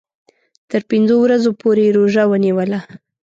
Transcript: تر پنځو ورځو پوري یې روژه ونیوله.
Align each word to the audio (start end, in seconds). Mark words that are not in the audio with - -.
تر 0.69 0.81
پنځو 0.91 1.15
ورځو 1.21 1.49
پوري 1.59 1.83
یې 1.87 1.95
روژه 1.97 2.23
ونیوله. 2.27 2.79